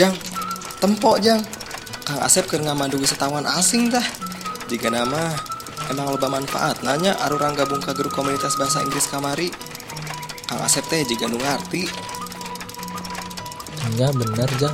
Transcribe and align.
Jang, 0.00 0.16
tempok 0.80 1.20
Jang. 1.20 1.44
Kang 2.08 2.24
Asep 2.24 2.48
keur 2.48 2.64
ngamandu 2.64 2.96
wisatawan 2.96 3.44
asing 3.44 3.92
dah. 3.92 4.06
Jika 4.72 4.88
nama 4.88 5.36
emang 5.92 6.16
loba 6.16 6.24
manfaat 6.32 6.80
nanya 6.80 7.20
arurang 7.28 7.52
gabung 7.52 7.84
ke 7.84 7.92
grup 7.92 8.08
komunitas 8.16 8.56
bahasa 8.56 8.80
Inggris 8.80 9.04
kamari. 9.12 9.52
Kang 10.48 10.56
Asep 10.64 10.88
teh 10.88 11.04
jika 11.04 11.28
nu 11.28 11.36
ngarti. 11.36 11.84
Nya 14.00 14.08
bener 14.16 14.48
jang. 14.56 14.72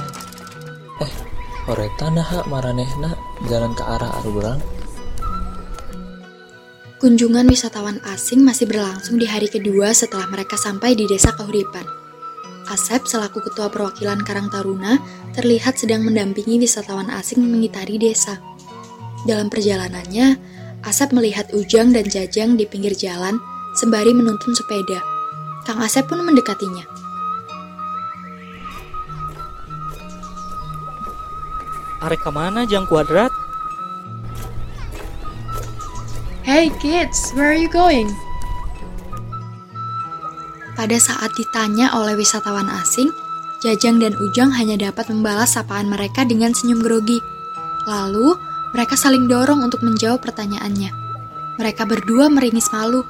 Eh, 1.03 1.12
horeta 1.67 2.09
nah 2.14 2.46
maranehna 2.46 3.19
jalan 3.51 3.74
ke 3.74 3.83
arah 3.83 4.11
arurang. 4.23 4.62
Kunjungan 6.97 7.45
wisatawan 7.52 8.01
asing 8.09 8.41
masih 8.41 8.65
berlangsung 8.65 9.20
di 9.20 9.29
hari 9.29 9.52
kedua 9.52 9.93
setelah 9.93 10.24
mereka 10.33 10.57
sampai 10.57 10.97
di 10.97 11.05
desa 11.05 11.29
Kahuripan. 11.37 11.84
Asep 12.66 13.07
selaku 13.07 13.47
ketua 13.47 13.71
perwakilan 13.71 14.27
Karang 14.27 14.51
Taruna 14.51 14.98
terlihat 15.37 15.79
sedang 15.79 16.02
mendampingi 16.02 16.59
wisatawan 16.59 17.12
asing 17.15 17.45
mengitari 17.45 18.01
desa. 18.01 18.43
Dalam 19.29 19.52
perjalanannya, 19.52 20.35
Asep 20.83 21.15
melihat 21.15 21.51
Ujang 21.55 21.95
dan 21.95 22.07
Jajang 22.10 22.59
di 22.59 22.66
pinggir 22.66 22.95
jalan 22.95 23.38
sembari 23.77 24.10
menuntun 24.15 24.55
sepeda. 24.57 24.98
Kang 25.62 25.83
Asep 25.83 26.07
pun 26.10 26.23
mendekatinya. 26.23 27.05
Arek 32.06 32.23
ke 32.23 32.30
mana 32.30 32.62
Jang 32.62 32.87
Kuadrat? 32.87 33.34
Hey 36.46 36.71
kids, 36.79 37.35
where 37.35 37.51
are 37.51 37.59
you 37.59 37.66
going? 37.66 38.07
Pada 40.79 40.95
saat 41.02 41.34
ditanya 41.34 41.90
oleh 41.99 42.15
wisatawan 42.15 42.71
asing, 42.79 43.10
Jajang 43.59 43.99
dan 43.99 44.15
Ujang 44.23 44.54
hanya 44.54 44.79
dapat 44.79 45.10
membalas 45.10 45.59
sapaan 45.59 45.90
mereka 45.90 46.23
dengan 46.23 46.54
senyum 46.54 46.79
grogi. 46.79 47.18
Lalu, 47.90 48.38
mereka 48.71 48.95
saling 48.95 49.27
dorong 49.27 49.66
untuk 49.66 49.82
menjawab 49.82 50.23
pertanyaannya. 50.23 50.95
Mereka 51.59 51.88
berdua 51.88 52.30
meringis 52.30 52.71
malu. 52.71 53.02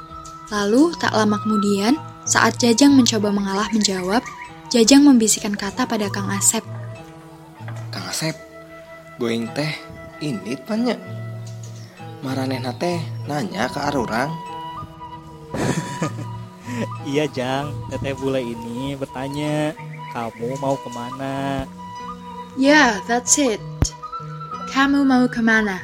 Lalu, 0.48 0.96
tak 0.96 1.12
lama 1.12 1.36
kemudian, 1.42 2.00
saat 2.24 2.56
Jajang 2.62 2.96
mencoba 2.96 3.28
mengalah 3.34 3.68
menjawab, 3.74 4.22
Jajang 4.72 5.04
membisikkan 5.04 5.52
kata 5.52 5.84
pada 5.84 6.06
Kang 6.08 6.30
Asep. 6.30 6.62
Kang 7.90 8.06
Asep, 8.06 8.45
going 9.16 9.48
teh 9.56 9.72
ini 10.20 10.56
banyak. 10.60 10.96
Maranehna 12.24 12.72
teh 12.76 13.00
nanya 13.28 13.68
ke 13.68 13.80
arurang. 13.80 14.32
Iya 17.06 17.24
Jang, 17.30 17.72
teteh 17.88 18.12
bule 18.18 18.42
ini 18.42 18.98
bertanya, 18.98 19.72
kamu 20.12 20.58
mau 20.60 20.74
ke 20.76 20.90
mana? 20.92 21.64
Yeah, 22.58 23.00
that's 23.06 23.38
it. 23.38 23.62
Kamu 24.74 25.06
mau 25.06 25.24
ke 25.30 25.40
mana? 25.40 25.80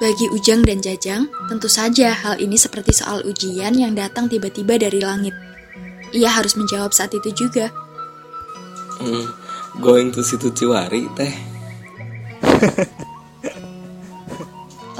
Bagi 0.00 0.26
Ujang 0.32 0.64
dan 0.64 0.82
Jajang, 0.82 1.28
tentu 1.48 1.68
saja 1.70 2.12
hal 2.12 2.40
ini 2.40 2.56
seperti 2.58 2.96
soal 2.96 3.22
ujian 3.24 3.76
yang 3.76 3.94
datang 3.94 4.26
tiba-tiba 4.26 4.80
dari 4.80 4.98
langit. 4.98 5.36
Ia 6.16 6.32
harus 6.32 6.56
menjawab 6.56 6.96
saat 6.96 7.12
itu 7.14 7.30
juga. 7.32 7.70
Hmm, 8.96 9.28
going 9.80 10.08
to 10.12 10.24
situ 10.24 10.52
Ciwari 10.52 11.08
teh. 11.16 11.32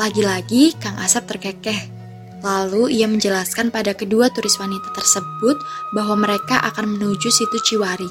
Lagi-lagi, 0.00 0.76
Kang 0.76 1.00
Asep 1.00 1.24
terkekeh. 1.24 1.96
Lalu 2.44 3.00
ia 3.00 3.08
menjelaskan 3.08 3.72
pada 3.72 3.96
kedua 3.96 4.28
turis 4.28 4.60
wanita 4.60 4.92
tersebut 4.92 5.56
bahwa 5.96 6.20
mereka 6.28 6.60
akan 6.68 6.94
menuju 6.94 7.32
situ 7.32 7.58
Ciwari. 7.64 8.06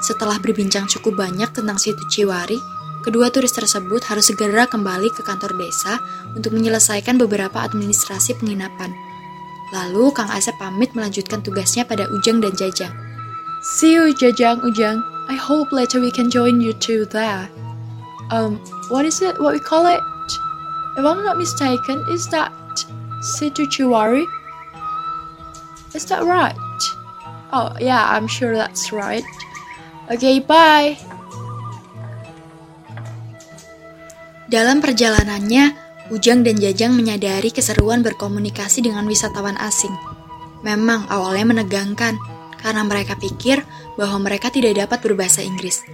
Setelah 0.00 0.40
berbincang 0.40 0.88
cukup 0.88 1.20
banyak 1.20 1.52
tentang 1.52 1.76
situ 1.76 2.00
Ciwari, 2.08 2.56
kedua 3.04 3.28
turis 3.28 3.52
tersebut 3.52 4.00
harus 4.08 4.32
segera 4.32 4.64
kembali 4.64 5.12
ke 5.12 5.20
kantor 5.20 5.54
desa 5.60 6.00
untuk 6.32 6.56
menyelesaikan 6.56 7.20
beberapa 7.20 7.60
administrasi 7.62 8.40
penginapan. 8.40 8.90
Lalu 9.76 10.10
Kang 10.16 10.32
Asep 10.32 10.56
pamit 10.56 10.96
melanjutkan 10.96 11.44
tugasnya 11.44 11.84
pada 11.84 12.08
Ujang 12.10 12.40
dan 12.40 12.56
Jajang. 12.56 12.92
See 13.60 13.96
you, 13.96 14.12
Jajang 14.16 14.64
Ujang. 14.64 15.13
I 15.28 15.34
hope 15.34 15.72
later 15.72 16.00
we 16.00 16.10
can 16.10 16.30
join 16.30 16.60
you 16.60 16.72
two 16.72 17.06
there. 17.08 17.48
Um, 18.30 18.60
what 18.88 19.04
is 19.04 19.22
it? 19.22 19.40
What 19.40 19.54
we 19.54 19.60
call 19.60 19.86
it? 19.86 20.00
If 20.96 21.04
I'm 21.04 21.24
not 21.24 21.38
mistaken, 21.38 22.04
is 22.10 22.28
that 22.30 22.52
Situ 23.20 23.66
Chiwari? 23.66 24.24
Is 25.94 26.04
that 26.06 26.24
right? 26.24 26.54
Oh, 27.54 27.72
yeah, 27.78 28.02
I'm 28.10 28.26
sure 28.26 28.54
that's 28.54 28.92
right. 28.92 29.24
Okay, 30.10 30.42
bye. 30.42 30.98
Dalam 34.50 34.84
perjalanannya, 34.84 35.84
Ujang 36.12 36.44
dan 36.44 36.60
Jajang 36.60 36.92
menyadari 36.92 37.48
keseruan 37.48 38.04
berkomunikasi 38.04 38.84
dengan 38.84 39.08
wisatawan 39.08 39.56
asing. 39.56 39.94
Memang 40.60 41.08
awalnya 41.08 41.56
menegangkan, 41.56 42.20
karena 42.64 42.80
mereka 42.80 43.12
pikir 43.20 43.60
bahwa 44.00 44.24
mereka 44.24 44.48
tidak 44.48 44.80
dapat 44.80 45.04
berbahasa 45.04 45.44
Inggris. 45.44 45.84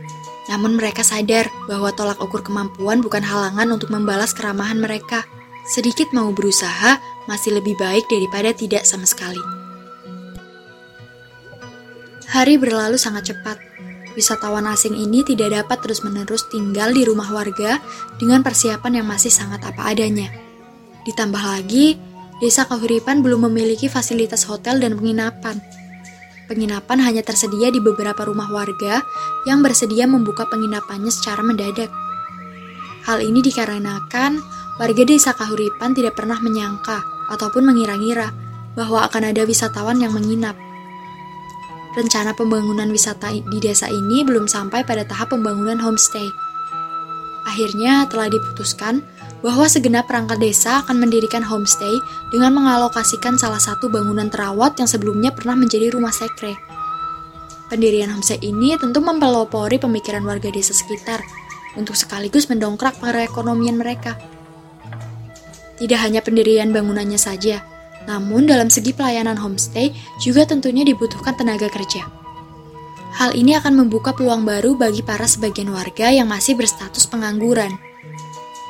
Namun 0.46 0.78
mereka 0.78 1.02
sadar 1.02 1.50
bahwa 1.66 1.90
tolak 1.90 2.22
ukur 2.22 2.46
kemampuan 2.46 3.02
bukan 3.02 3.26
halangan 3.26 3.66
untuk 3.74 3.90
membalas 3.90 4.30
keramahan 4.30 4.78
mereka. 4.78 5.26
Sedikit 5.66 6.14
mau 6.14 6.30
berusaha 6.30 7.02
masih 7.26 7.58
lebih 7.58 7.74
baik 7.74 8.06
daripada 8.06 8.54
tidak 8.54 8.86
sama 8.86 9.04
sekali. 9.04 9.42
Hari 12.30 12.54
berlalu 12.62 12.94
sangat 12.94 13.34
cepat. 13.34 13.58
Wisatawan 14.14 14.66
asing 14.70 14.94
ini 14.94 15.26
tidak 15.26 15.54
dapat 15.54 15.82
terus-menerus 15.86 16.46
tinggal 16.50 16.94
di 16.94 17.02
rumah 17.06 17.30
warga 17.30 17.82
dengan 18.18 18.42
persiapan 18.42 19.02
yang 19.02 19.06
masih 19.06 19.30
sangat 19.30 19.62
apa 19.66 19.90
adanya. 19.90 20.30
Ditambah 21.06 21.42
lagi, 21.42 21.94
desa 22.42 22.66
Kahuripan 22.66 23.22
belum 23.22 23.50
memiliki 23.50 23.86
fasilitas 23.86 24.46
hotel 24.46 24.82
dan 24.82 24.98
penginapan. 24.98 25.62
Penginapan 26.50 26.98
hanya 27.06 27.22
tersedia 27.22 27.70
di 27.70 27.78
beberapa 27.78 28.26
rumah 28.26 28.50
warga 28.50 29.06
yang 29.46 29.62
bersedia 29.62 30.10
membuka 30.10 30.50
penginapannya 30.50 31.06
secara 31.06 31.46
mendadak. 31.46 31.86
Hal 33.06 33.22
ini 33.22 33.38
dikarenakan 33.38 34.42
warga 34.82 35.02
desa 35.06 35.30
Kahuripan 35.30 35.94
tidak 35.94 36.18
pernah 36.18 36.42
menyangka 36.42 37.06
ataupun 37.30 37.70
mengira-ngira 37.70 38.34
bahwa 38.74 39.06
akan 39.06 39.30
ada 39.30 39.46
wisatawan 39.46 40.02
yang 40.02 40.10
menginap. 40.10 40.58
Rencana 41.94 42.34
pembangunan 42.34 42.90
wisata 42.90 43.30
di 43.30 43.58
desa 43.62 43.86
ini 43.86 44.26
belum 44.26 44.50
sampai 44.50 44.82
pada 44.82 45.06
tahap 45.06 45.30
pembangunan 45.30 45.78
homestay. 45.78 46.26
Akhirnya 47.46 48.10
telah 48.10 48.26
diputuskan 48.26 49.06
bahwa 49.40 49.66
segenap 49.68 50.08
perangkat 50.08 50.40
desa 50.40 50.84
akan 50.84 51.00
mendirikan 51.00 51.40
homestay 51.40 52.00
dengan 52.32 52.56
mengalokasikan 52.56 53.40
salah 53.40 53.60
satu 53.60 53.88
bangunan 53.88 54.28
terawat 54.28 54.76
yang 54.76 54.88
sebelumnya 54.88 55.32
pernah 55.32 55.56
menjadi 55.56 55.92
rumah 55.92 56.12
sekre. 56.12 56.56
Pendirian 57.72 58.10
homestay 58.12 58.42
ini 58.42 58.76
tentu 58.76 58.98
mempelopori 59.00 59.78
pemikiran 59.78 60.26
warga 60.26 60.50
desa 60.50 60.74
sekitar 60.74 61.22
untuk 61.78 61.94
sekaligus 61.94 62.50
mendongkrak 62.50 62.98
perekonomian 62.98 63.78
mereka. 63.78 64.18
Tidak 65.78 65.96
hanya 65.96 66.20
pendirian 66.20 66.74
bangunannya 66.74 67.16
saja, 67.16 67.64
namun 68.04 68.44
dalam 68.44 68.68
segi 68.68 68.92
pelayanan 68.92 69.38
homestay 69.40 69.94
juga 70.20 70.44
tentunya 70.44 70.84
dibutuhkan 70.84 71.32
tenaga 71.38 71.72
kerja. 71.72 72.04
Hal 73.16 73.36
ini 73.36 73.52
akan 73.58 73.84
membuka 73.84 74.14
peluang 74.16 74.46
baru 74.46 74.78
bagi 74.78 75.02
para 75.04 75.26
sebagian 75.26 75.70
warga 75.74 76.08
yang 76.10 76.30
masih 76.30 76.56
berstatus 76.56 77.04
pengangguran. 77.10 77.89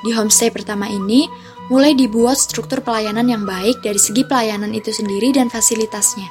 Di 0.01 0.17
homestay 0.17 0.49
pertama 0.49 0.89
ini, 0.89 1.29
mulai 1.69 1.93
dibuat 1.93 2.41
struktur 2.41 2.81
pelayanan 2.81 3.29
yang 3.29 3.45
baik 3.45 3.85
dari 3.85 4.01
segi 4.01 4.25
pelayanan 4.25 4.73
itu 4.73 4.91
sendiri 4.91 5.31
dan 5.31 5.53
fasilitasnya. 5.53 6.27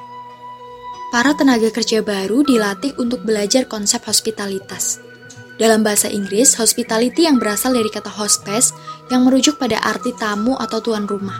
Para 1.10 1.33
tenaga 1.33 1.74
kerja 1.74 2.06
baru 2.06 2.45
dilatih 2.45 2.94
untuk 3.01 3.25
belajar 3.25 3.66
konsep 3.66 4.06
hospitalitas. 4.06 5.01
Dalam 5.57 5.81
bahasa 5.81 6.07
Inggris, 6.07 6.56
hospitality 6.56 7.25
yang 7.25 7.42
berasal 7.42 7.74
dari 7.75 7.89
kata 7.92 8.07
hospes 8.07 8.71
yang 9.12 9.25
merujuk 9.25 9.57
pada 9.57 9.81
arti 9.81 10.13
tamu 10.16 10.56
atau 10.56 10.80
tuan 10.80 11.10
rumah. 11.10 11.36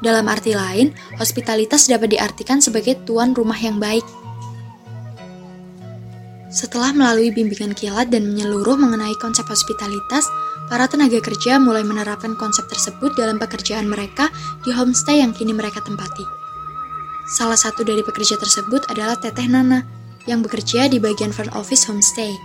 Dalam 0.00 0.30
arti 0.32 0.56
lain, 0.56 0.96
hospitalitas 1.20 1.84
dapat 1.90 2.16
diartikan 2.16 2.64
sebagai 2.64 2.96
tuan 3.04 3.36
rumah 3.36 3.58
yang 3.60 3.76
baik. 3.76 4.06
Setelah 6.48 6.90
melalui 6.96 7.30
bimbingan 7.30 7.76
kilat 7.76 8.08
dan 8.08 8.32
menyeluruh 8.32 8.74
mengenai 8.80 9.12
konsep 9.20 9.44
hospitalitas, 9.44 10.24
para 10.70 10.86
tenaga 10.86 11.18
kerja 11.18 11.58
mulai 11.58 11.82
menerapkan 11.82 12.38
konsep 12.38 12.70
tersebut 12.70 13.18
dalam 13.18 13.42
pekerjaan 13.42 13.90
mereka 13.90 14.30
di 14.62 14.70
homestay 14.70 15.18
yang 15.18 15.34
kini 15.34 15.50
mereka 15.50 15.82
tempati. 15.82 16.22
Salah 17.26 17.58
satu 17.58 17.82
dari 17.82 18.06
pekerja 18.06 18.38
tersebut 18.38 18.86
adalah 18.86 19.18
Teteh 19.18 19.50
Nana, 19.50 19.82
yang 20.30 20.46
bekerja 20.46 20.86
di 20.86 21.02
bagian 21.02 21.34
front 21.34 21.50
office 21.58 21.90
homestay. 21.90 22.38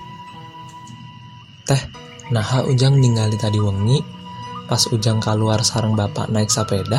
Teh, 1.69 1.81
naha 2.33 2.66
ujang 2.66 2.98
ningali 2.98 3.38
tadi 3.38 3.62
wengi 3.62 4.01
pas 4.66 4.81
ujang 4.89 5.22
keluar 5.22 5.62
sarang 5.62 5.94
bapak 5.94 6.25
naik 6.33 6.50
sepeda 6.50 6.98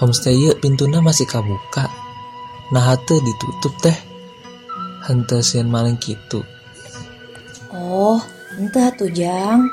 homestay 0.00 0.32
ye 0.32 0.56
pintuna 0.56 1.04
masih 1.04 1.28
kabuka 1.28 1.84
nah 2.72 2.96
teu 3.04 3.20
ditutup 3.20 3.76
teh 3.84 3.96
henteu 5.04 5.44
sieun 5.44 5.68
maling 5.68 6.00
kitu 6.00 6.40
Oh, 7.74 8.22
entah 8.54 8.94
tuh 8.94 9.10
Jang. 9.10 9.66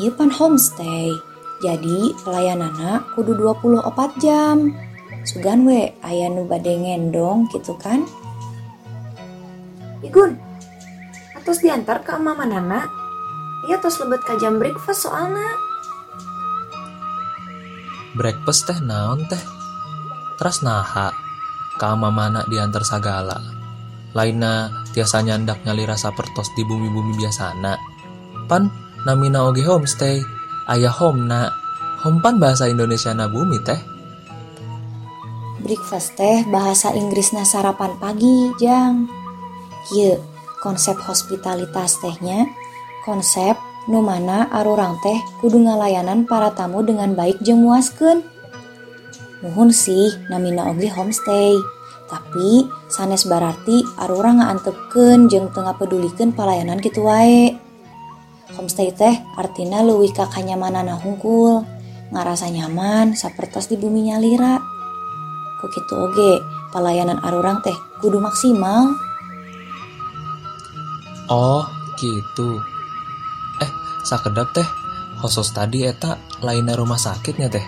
Ieu 0.00 0.16
pan 0.16 0.32
homestay. 0.32 1.12
Jadi 1.60 2.16
pelayanana 2.24 3.04
kudu 3.12 3.36
24 3.36 4.16
jam. 4.16 4.72
Sugan 5.28 5.68
we 5.68 5.92
aya 6.00 6.32
nu 6.32 6.48
bade 6.48 6.72
ngendong 6.72 7.52
gitu 7.52 7.76
kan? 7.76 8.08
Igun, 10.00 10.40
atos 11.36 11.60
diantar 11.60 12.00
ke 12.00 12.16
mama 12.16 12.48
nana. 12.48 12.88
Iya 13.68 13.76
tos 13.84 14.00
lebet 14.00 14.24
ka 14.24 14.40
jam 14.40 14.56
breakfast 14.56 15.04
soalna. 15.04 15.70
breakfast 18.14 18.66
teh 18.66 18.78
naon 18.82 19.22
teh 19.30 19.40
Teras 20.40 20.64
naha 20.64 21.12
ka 21.76 21.94
mana 21.94 22.42
diantar 22.48 22.82
sagala 22.82 23.38
laina 24.16 24.84
tiasa 24.90 25.22
nyandak 25.22 25.62
nyali 25.62 25.86
rasa 25.86 26.10
pertos 26.10 26.50
di 26.58 26.66
bumi-bumi 26.66 27.14
biasana 27.14 27.78
pan 28.50 28.66
namina 29.08 29.44
oge 29.48 29.64
homestay 29.64 30.20
ayah 30.68 30.92
home 30.92 31.24
na 31.28 31.52
hompan 32.04 32.36
bahasa 32.36 32.68
Indonesia 32.68 33.12
na 33.16 33.28
bumi 33.28 33.60
teh 33.64 33.80
Breakfast 35.60 36.16
teh 36.16 36.40
bahasa 36.48 36.88
Inggrisna 36.96 37.44
sarapan 37.44 37.92
pagi, 38.00 38.48
Jang. 38.56 39.12
Ye, 39.92 40.16
konsep 40.64 40.96
hospitalitas 41.04 42.00
tehnya, 42.00 42.48
konsep 43.04 43.60
nu 43.84 44.00
mana 44.00 44.48
arurang 44.48 44.96
teh 45.04 45.20
kudu 45.44 45.60
ngalayanan 45.60 46.24
para 46.24 46.56
tamu 46.56 46.80
dengan 46.80 47.12
baik 47.12 47.44
jeung 47.44 47.60
muaskeun. 47.60 48.24
Nuhun 49.44 49.68
sih 49.68 50.08
namina 50.32 50.64
oge 50.72 50.88
homestay. 50.88 51.52
Tapi 52.08 52.64
sanes 52.88 53.28
berarti 53.28 53.84
arurang 54.00 54.40
ngaantepkeun 54.40 55.28
jeung 55.28 55.52
tengah 55.52 55.76
pedulikeun 55.76 56.32
pelayanan 56.32 56.80
kitu 56.80 57.04
wae. 57.04 57.69
Homestay 58.58 58.90
teh 58.90 59.14
artina 59.38 59.82
leuwih 59.86 60.10
ka 60.10 60.26
kanyamanana 60.26 60.98
hungkul, 60.98 61.62
ngarasa 62.10 62.50
nyaman 62.50 63.14
sapertos 63.14 63.70
di 63.70 63.78
bumi 63.78 64.10
nyalira. 64.10 64.58
Ku 65.62 65.66
kitu 65.70 65.94
oge, 65.94 66.42
pelayanan 66.74 67.22
arurang 67.22 67.62
teh 67.62 67.76
kudu 68.02 68.18
maksimal. 68.18 68.90
Oh, 71.30 71.62
gitu. 71.94 72.58
Eh, 73.62 73.70
sakedap 74.02 74.50
teh, 74.50 74.66
khusus 75.22 75.54
tadi 75.54 75.86
eta 75.86 76.18
lainnya 76.42 76.74
rumah 76.74 76.98
sakitnya 76.98 77.46
teh. 77.46 77.62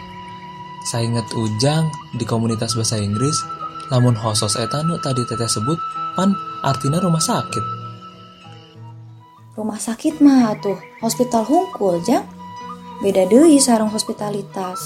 Saya 0.83 1.07
inget 1.07 1.31
ujang 1.39 1.87
di 2.19 2.27
komunitas 2.27 2.75
bahasa 2.75 2.99
Inggris, 2.99 3.39
lamun 3.87 4.19
khusus 4.19 4.59
eta 4.59 4.83
nu 4.83 4.99
tadi 4.99 5.23
teteh 5.23 5.47
sebut, 5.47 5.79
pan 6.19 6.35
artinya 6.67 6.99
rumah 6.99 7.23
sakit. 7.23 7.82
Rumah 9.53 9.77
sakit 9.77 10.25
mah 10.25 10.57
tuh 10.65 10.81
hospital 11.05 11.45
hungkul 11.45 12.01
jang. 12.01 12.25
Beda 13.05 13.29
deui 13.29 13.61
sareng 13.61 13.93
hospitalitas. 13.93 14.81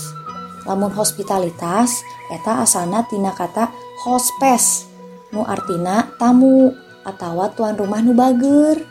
Lamun 0.66 0.90
hospitalitas 0.90 2.02
eta 2.34 2.66
asalna 2.66 3.06
tina 3.06 3.30
kata 3.30 3.70
hospes 4.02 4.90
nu 5.30 5.46
artina 5.46 6.10
tamu 6.18 6.74
atawa 7.06 7.46
tuan 7.54 7.78
rumah 7.78 8.02
nu 8.02 8.10
bager. 8.10 8.82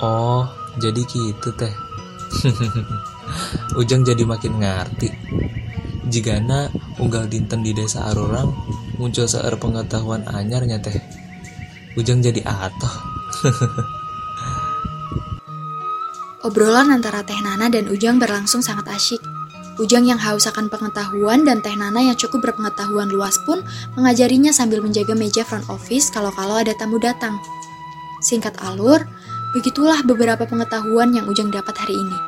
Oh, 0.00 0.48
jadi 0.80 1.04
gitu 1.04 1.52
teh. 1.52 1.74
ujang 3.84 4.00
jadi 4.00 4.24
makin 4.24 4.64
ngerti. 4.64 5.12
Jigana 6.08 6.72
unggal 6.96 7.28
dinten 7.28 7.60
di 7.60 7.76
desa 7.76 8.08
Arurang 8.08 8.48
muncul 8.96 9.28
seueur 9.28 9.60
pengetahuan 9.60 10.24
anyarnya 10.24 10.80
teh. 10.80 10.96
Ujang 12.00 12.24
jadi 12.24 12.40
atoh. 12.48 13.13
Obrolan 16.44 16.92
antara 16.92 17.24
Teh 17.24 17.40
Nana 17.40 17.72
dan 17.72 17.88
Ujang 17.88 18.20
berlangsung 18.20 18.60
sangat 18.60 18.84
asyik. 18.92 19.24
Ujang 19.74 20.06
yang 20.06 20.20
haus 20.22 20.46
akan 20.46 20.70
pengetahuan 20.70 21.42
dan 21.42 21.58
Teh 21.64 21.74
Nana 21.74 21.98
yang 21.98 22.14
cukup 22.20 22.46
berpengetahuan 22.46 23.10
luas 23.10 23.40
pun 23.42 23.64
mengajarinya 23.98 24.52
sambil 24.54 24.78
menjaga 24.84 25.16
meja 25.18 25.42
front 25.42 25.66
office 25.72 26.12
kalau-kalau 26.12 26.60
ada 26.60 26.76
tamu 26.76 27.00
datang. 27.00 27.40
Singkat 28.22 28.60
alur, 28.62 29.02
begitulah 29.56 30.04
beberapa 30.06 30.46
pengetahuan 30.46 31.16
yang 31.16 31.26
Ujang 31.26 31.50
dapat 31.50 31.74
hari 31.80 31.96
ini. 31.96 32.18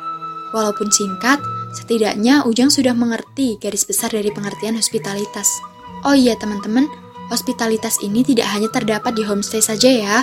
Walaupun 0.51 0.91
singkat, 0.91 1.39
setidaknya 1.71 2.43
Ujang 2.43 2.67
sudah 2.67 2.97
mengerti 2.97 3.55
garis 3.61 3.85
besar 3.87 4.11
dari 4.11 4.33
pengertian 4.33 4.75
hospitalitas. 4.75 5.47
Oh 6.03 6.17
iya 6.17 6.35
teman-teman, 6.35 6.89
hospitalitas 7.31 8.01
ini 8.03 8.27
tidak 8.27 8.49
hanya 8.51 8.67
terdapat 8.73 9.15
di 9.15 9.23
homestay 9.23 9.63
saja 9.63 9.87
ya. 9.87 10.17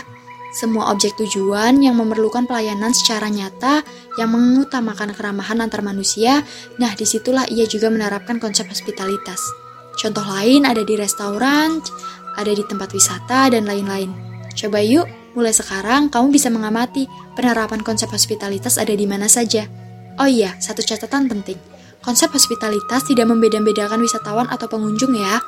Semua 0.55 0.95
objek 0.95 1.19
tujuan 1.19 1.83
yang 1.83 1.99
memerlukan 1.99 2.47
pelayanan 2.47 2.95
secara 2.95 3.27
nyata 3.27 3.83
yang 4.15 4.31
mengutamakan 4.31 5.11
keramahan 5.11 5.59
antar 5.59 5.83
manusia, 5.83 6.47
nah 6.79 6.95
di 6.95 7.03
situlah 7.03 7.43
ia 7.51 7.67
juga 7.67 7.91
menerapkan 7.91 8.39
konsep 8.39 8.71
hospitalitas. 8.71 9.43
Contoh 9.99 10.23
lain 10.23 10.63
ada 10.63 10.87
di 10.87 10.95
restoran, 10.95 11.83
ada 12.39 12.53
di 12.55 12.63
tempat 12.63 12.95
wisata, 12.95 13.51
dan 13.51 13.67
lain-lain. 13.67 14.15
Coba 14.55 14.79
yuk, 14.79 15.11
mulai 15.35 15.51
sekarang 15.51 16.07
kamu 16.07 16.31
bisa 16.31 16.55
mengamati 16.55 17.11
penerapan 17.35 17.83
konsep 17.83 18.07
hospitalitas 18.15 18.79
ada 18.79 18.95
di 18.95 19.11
mana 19.11 19.27
saja. 19.27 19.67
Oh 20.23 20.31
iya, 20.31 20.55
satu 20.63 20.87
catatan 20.87 21.27
penting. 21.27 21.59
Konsep 21.99 22.31
hospitalitas 22.31 23.11
tidak 23.11 23.27
membeda-bedakan 23.27 23.99
wisatawan 23.99 24.47
atau 24.47 24.71
pengunjung 24.71 25.19
ya. 25.19 25.43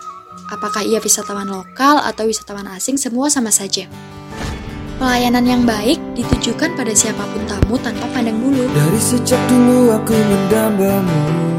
Apakah 0.51 0.83
ia 0.83 0.99
wisatawan 0.99 1.47
lokal 1.47 2.03
atau 2.03 2.27
wisatawan 2.27 2.67
asing, 2.75 2.99
semua 2.99 3.31
sama 3.31 3.55
saja. 3.55 3.87
Pelayanan 4.97 5.45
yang 5.45 5.63
baik 5.69 6.01
ditujukan 6.17 6.73
pada 6.73 6.89
siapa 6.97 7.21
pun 7.29 7.45
tamu 7.45 7.77
tanpa 7.77 8.09
pandang 8.17 8.41
bulu. 8.41 8.65
Dari 8.65 8.97
sejak 8.97 9.37
dulu 9.45 9.93
aku 9.93 10.17
mendambamu 10.17 11.56